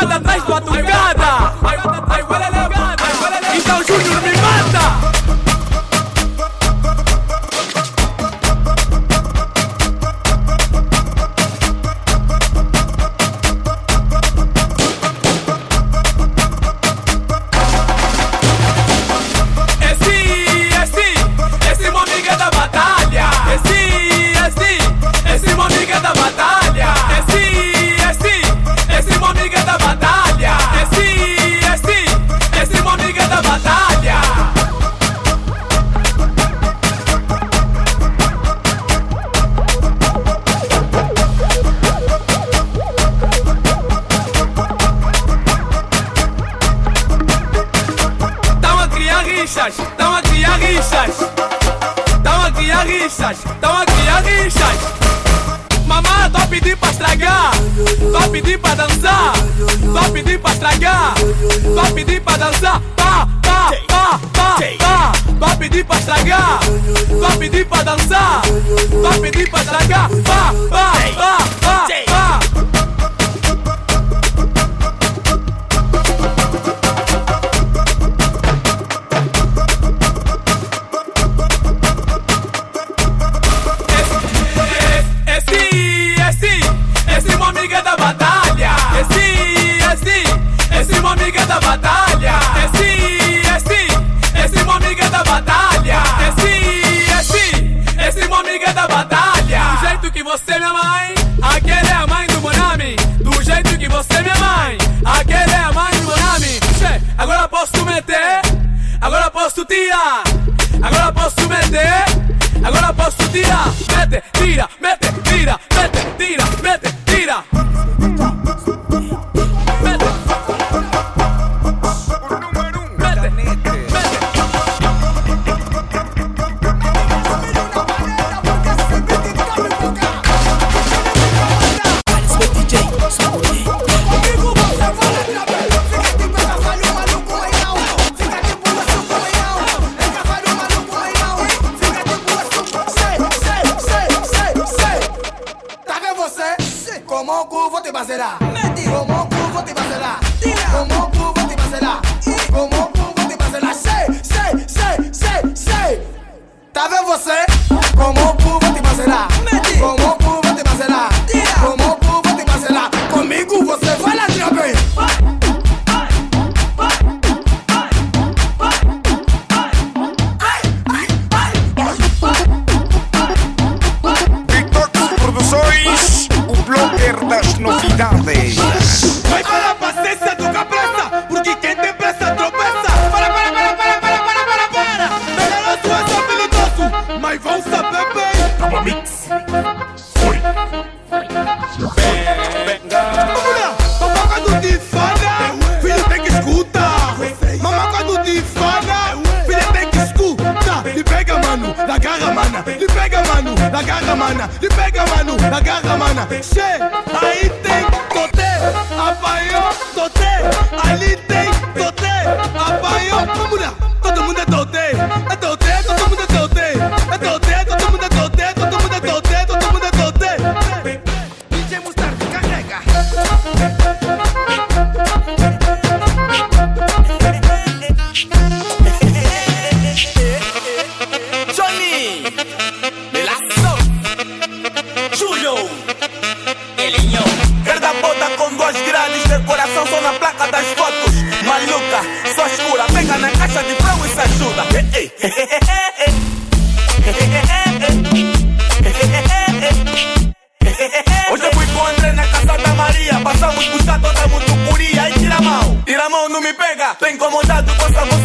madrugada 0.00 0.16
atrás 0.16 0.44
do 0.44 0.50
madrugada 0.54 1.19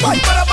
bye. 0.00 0.49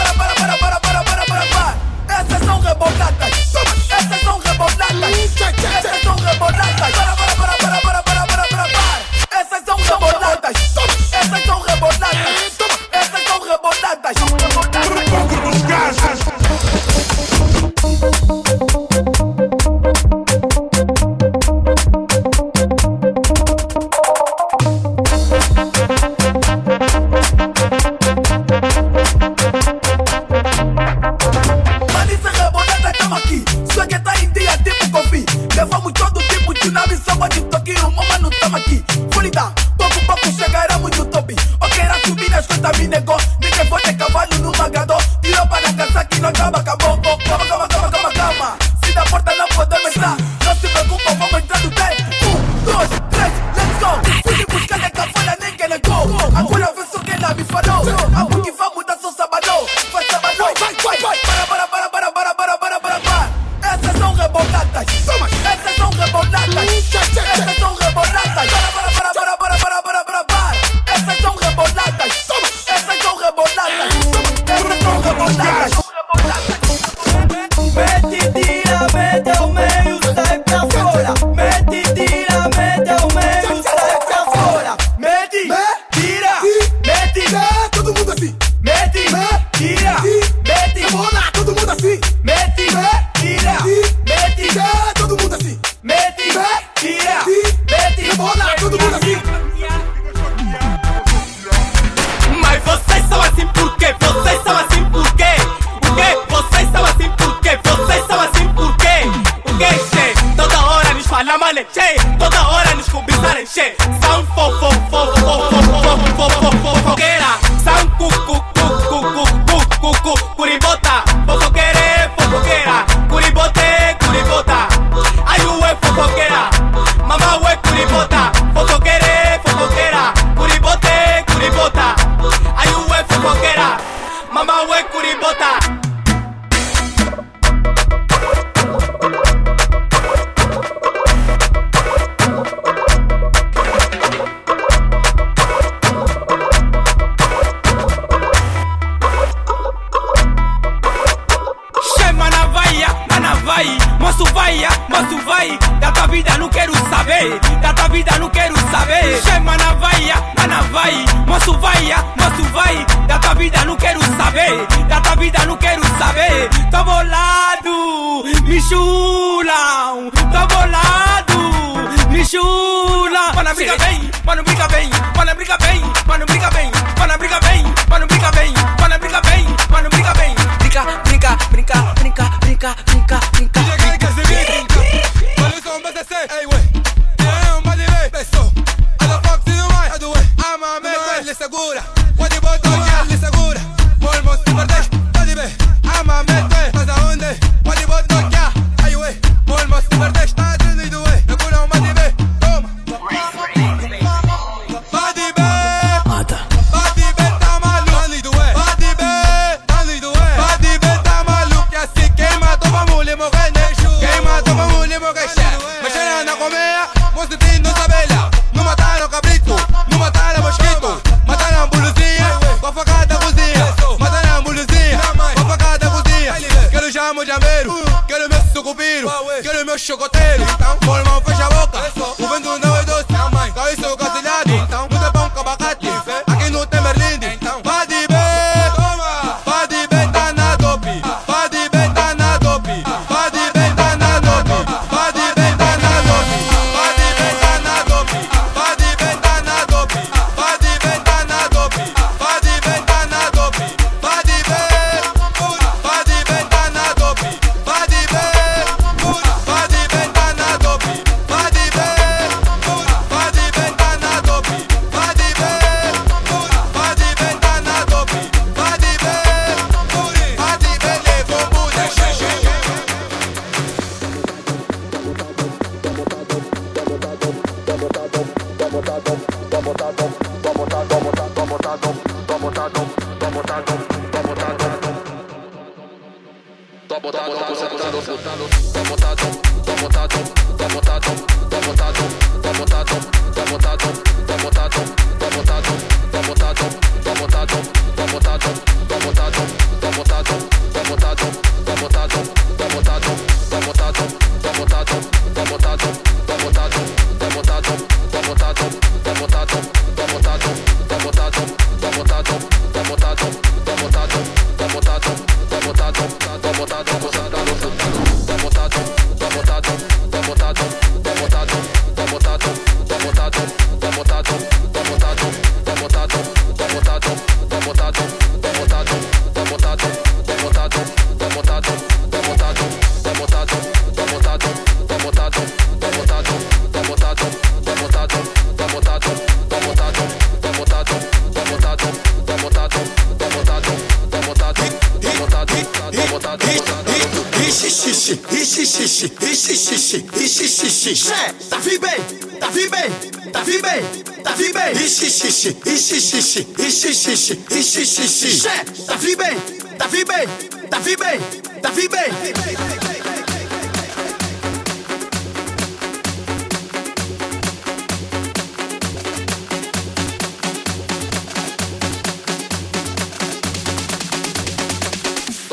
T'as 359.77 359.88
vu 359.88 360.03
bien, 360.05 360.25
t'as 360.69 360.79
vu. 360.79 360.98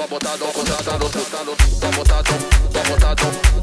Tá 0.05 0.07
botado, 0.09 0.45
tá 0.45 0.99
botado, 0.99 1.57
tá 1.81 1.91
botado, 1.91 2.35
tá 2.73 2.83
botado. 2.83 3.54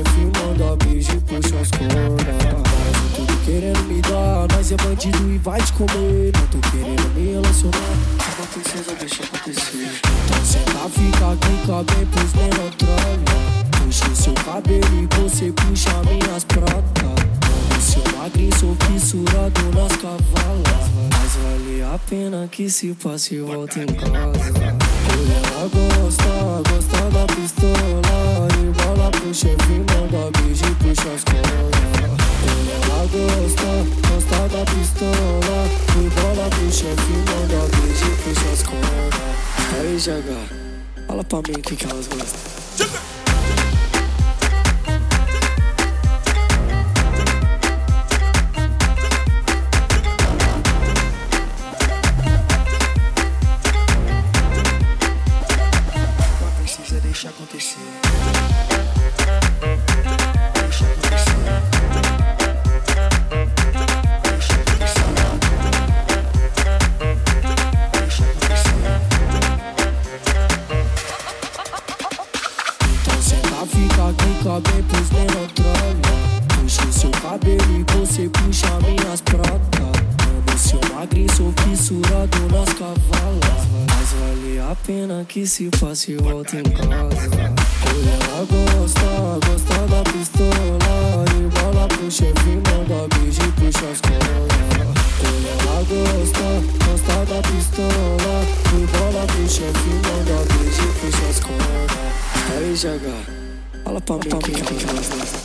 chefe 0.00 0.20
manda 0.38 0.76
beijo 0.84 1.12
e 1.12 1.20
puxa 1.20 1.56
as 1.60 1.70
cordas. 1.70 2.36
Tudo 3.14 3.44
querendo 3.44 3.82
me 3.84 4.00
dar, 4.02 4.46
nós 4.54 4.72
é 4.72 4.76
bandido 4.76 5.32
e 5.32 5.38
vai 5.38 5.60
te 5.60 5.72
comer. 5.72 6.32
Não 6.34 6.46
tô 6.46 6.58
querendo 6.70 7.14
me 7.14 7.32
relacionar, 7.32 7.96
calma 8.18 8.46
princesa, 8.52 8.94
deixa 8.98 9.24
acontecer. 9.24 10.00
Então 10.24 10.44
senta, 10.44 10.88
fica 10.90 11.32
aqui, 11.32 11.66
cabe 11.66 12.06
pros 12.06 12.32
menotrolhos. 12.34 13.50
Puxa 13.78 14.08
o 14.10 14.16
seu 14.16 14.34
cabelo 14.34 15.02
e 15.02 15.20
você 15.20 15.52
puxa 15.52 15.90
minhas 16.04 16.44
pratas. 16.44 17.20
O 17.76 17.82
seu 17.82 18.18
magrinho 18.18 18.58
sou 18.58 18.76
fissurado 18.86 19.62
nas 19.74 19.96
cavalas. 19.96 20.90
Mas 21.10 21.36
vale 21.36 21.82
a 21.82 21.98
pena 22.08 22.48
que 22.48 22.70
se 22.70 22.94
passe 22.94 23.34
e 23.34 23.40
volta 23.40 23.80
em 23.80 23.86
casa. 23.86 24.80
Ela 25.50 25.68
gosta, 25.68 26.70
gosta 26.70 27.10
da 27.10 27.26
pistola 27.34 28.39
ela 29.00 29.10
puxa 29.10 29.34
chefe, 29.34 29.72
manda 29.72 30.30
beijo 30.38 30.64
e 30.64 30.74
puxa 30.74 31.08
as 31.08 31.24
colas. 31.24 31.70
Quando 32.42 32.70
ela 32.84 33.00
gosta, 33.06 33.70
gosta 34.08 34.48
da 34.48 34.64
pistola. 34.66 35.58
Rebola 35.94 36.50
pro 36.50 36.70
chefe, 36.70 37.12
manda 37.28 37.60
beijo 37.76 38.06
e 38.06 38.16
puxa 38.22 38.48
as 38.52 38.62
colas. 38.62 39.14
Aí, 39.78 39.96
GH, 39.96 41.06
fala 41.06 41.24
pra 41.24 41.38
mim 41.38 41.58
o 41.58 41.62
que, 41.62 41.76
que 41.76 41.86
elas 41.86 42.06
gostam. 42.08 43.09
que 85.40 85.46
se 85.46 85.70
fosse 85.78 86.16
volta 86.16 86.58
em 86.58 86.62
casa. 86.62 86.90
Ela 86.90 88.44
gosta, 88.44 89.48
gostar 89.48 89.86
da 89.86 90.02
pistola. 90.12 91.24
E 91.34 91.48
bola 91.48 91.88
pro 91.88 92.10
chefe, 92.10 92.50
manda 92.50 93.08
beijo 93.16 93.40
e 93.40 93.52
puxa 93.52 93.86
as 93.90 94.00
colas. 94.02 94.50
Ela 95.48 95.78
gosta, 95.88 96.46
gosta 96.84 97.16
da 97.24 97.40
pistola. 97.48 98.34
E 98.74 98.86
bola 98.86 99.26
pro 99.26 99.48
chefe, 99.48 99.90
manda 100.04 100.44
beijo 100.52 100.82
e 100.82 100.92
puxa 101.00 101.26
as 101.30 101.40
colas. 101.40 101.90
Aí, 102.54 102.76
Jagar, 102.76 103.24
fala 103.82 104.00
pra 104.02 104.16
mim 104.16 104.22
que, 104.42 104.52
que, 104.52 104.74
que, 104.74 105.39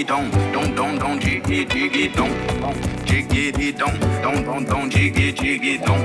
digidão, 0.00 0.24
dom 0.52 0.70
dom 0.74 0.96
dom 0.96 1.18
digi 1.18 1.64
digidão, 1.66 2.28
digididão, 3.04 3.92
dom 4.22 4.42
dom 4.42 4.62
dom 4.62 4.88
digi 4.88 5.32
digidão, 5.32 5.96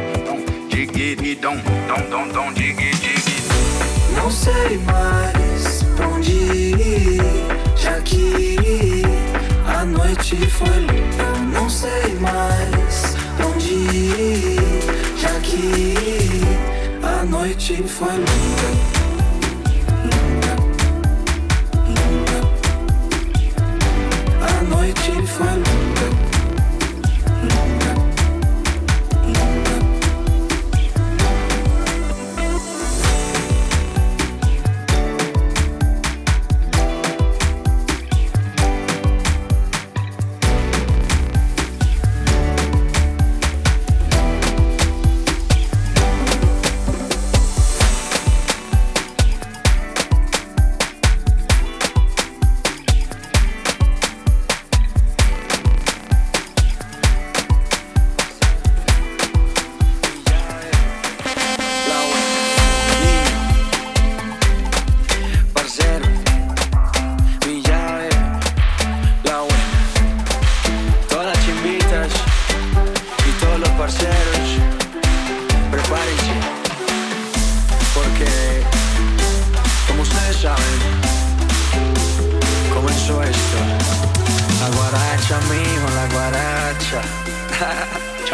digididão, 0.69 1.55
dom 1.87 2.09
dom 2.09 2.27
dom 2.27 2.53
digi 2.53 2.91
digidão. 2.91 3.57
Não 4.17 4.29
sei 4.29 4.77
mais 4.79 5.83
pra 5.95 6.07
onde 6.09 6.31
ir, 6.31 7.21
já 7.77 8.01
que 8.01 9.01
a 9.65 9.85
noite 9.85 10.35
foi 10.47 10.67
linda. 10.67 11.39
Não 11.53 11.69
sei 11.69 12.15
mais 12.19 13.15
pra 13.37 13.47
onde 13.47 13.73
ir, 13.73 14.59
já 15.17 15.39
que 15.39 15.93
a 17.01 17.23
noite 17.23 17.81
foi 17.87 18.11
linda. 18.11 19.14
fun. 25.37 26.34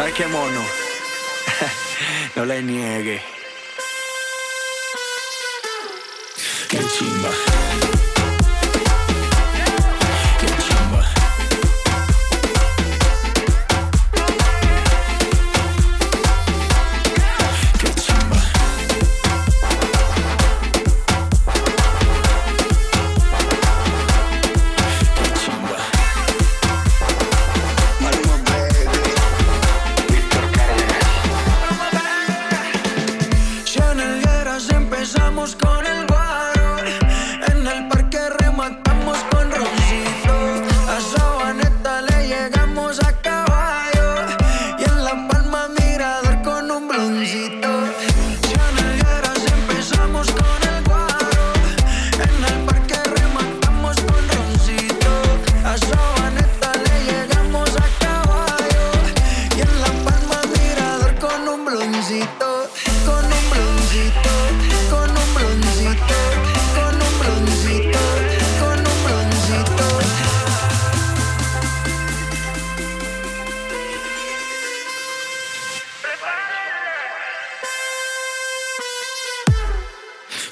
¿Sabes 0.02 0.16
qué 0.16 0.26
mono? 0.26 0.60
no 2.34 2.44
le 2.44 2.60
niegue. 2.60 3.22
Qué 6.68 6.80
chimba. 6.98 7.30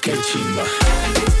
qué 0.01 0.13
chimba. 0.23 1.40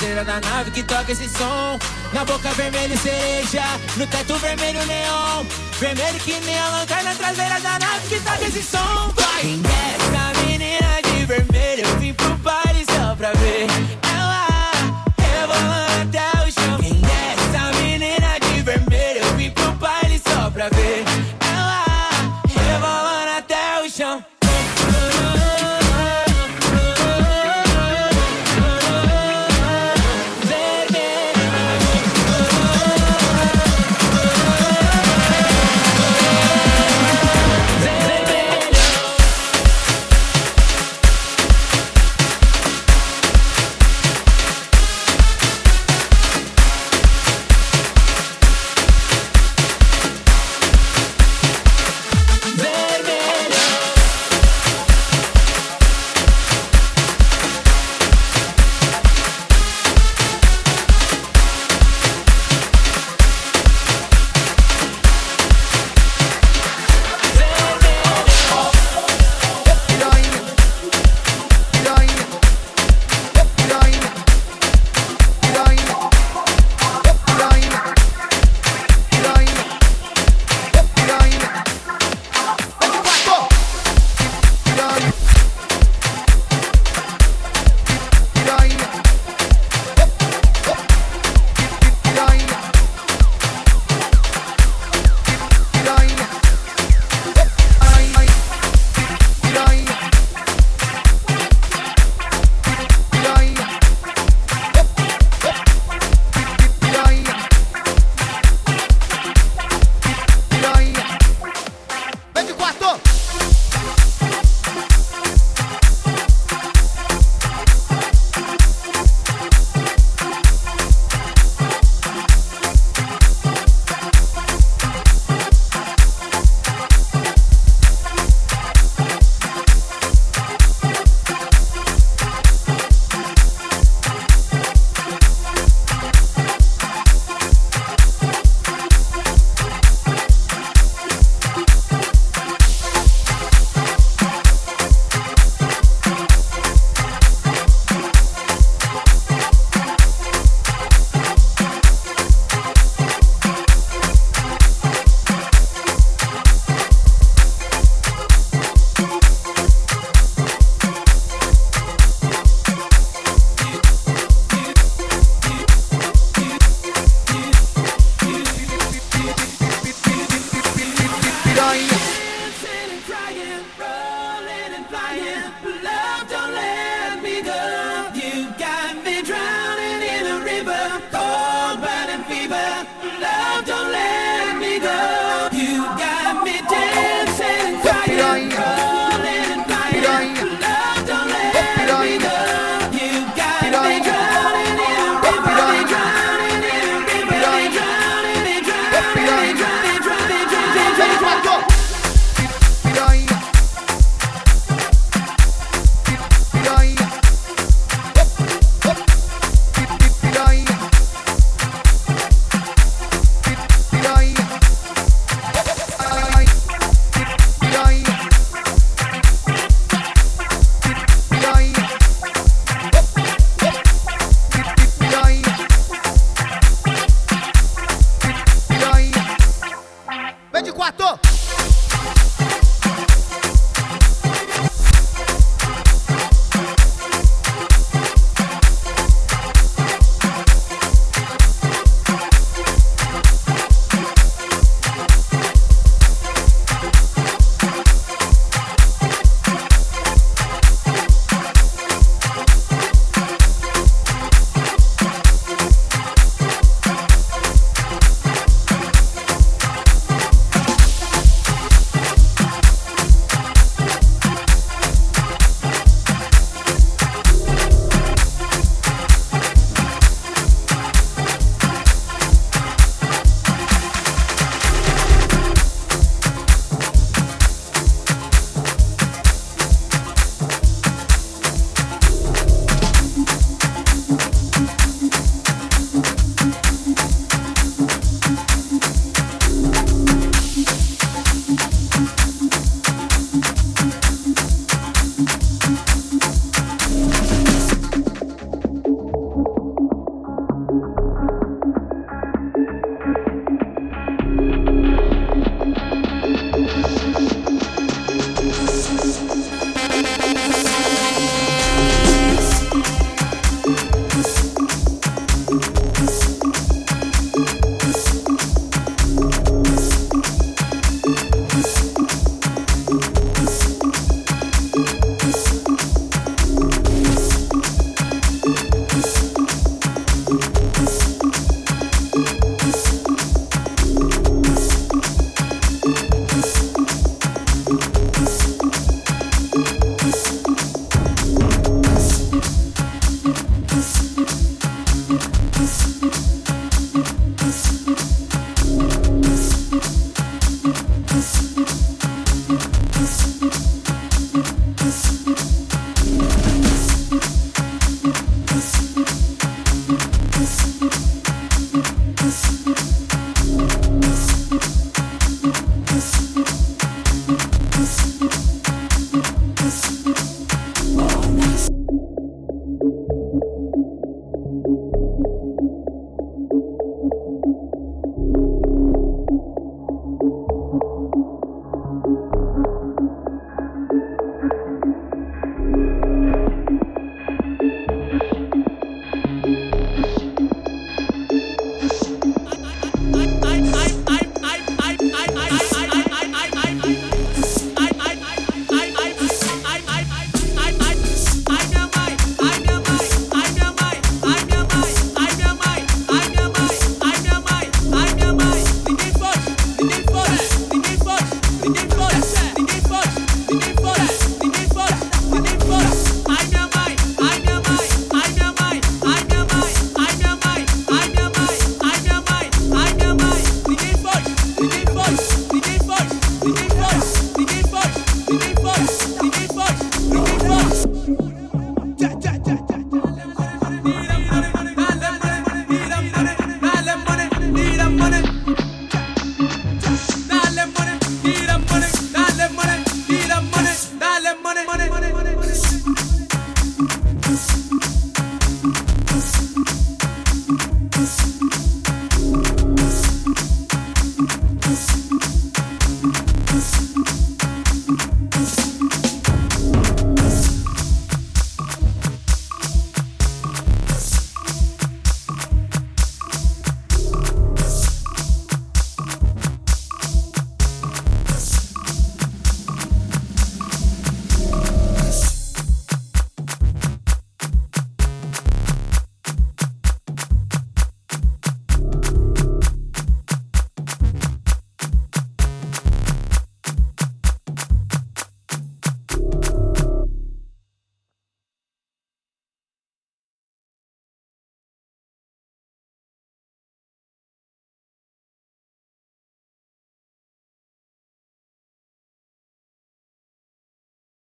Traseira 0.00 0.24
da 0.24 0.40
nave 0.40 0.70
que 0.70 0.82
toca 0.82 1.12
esse 1.12 1.28
som. 1.28 1.78
Na 2.12 2.24
boca 2.24 2.50
vermelho 2.52 2.96
cereja, 2.98 3.62
no 3.98 4.06
teto 4.06 4.34
vermelho 4.38 4.84
neon. 4.86 5.44
Vermelho 5.78 6.18
que 6.20 6.40
nem 6.40 6.58
a 6.58 6.68
lanterna 6.70 7.14
traseira 7.14 7.60
da 7.60 7.78
nave 7.78 8.08
que 8.08 8.20
toca 8.20 8.44
esse 8.46 8.62
som. 8.62 9.12
Vai! 9.14 9.99